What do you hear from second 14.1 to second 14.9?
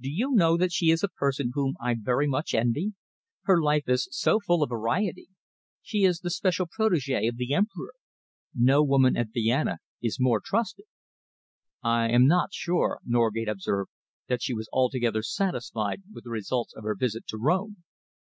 "that she was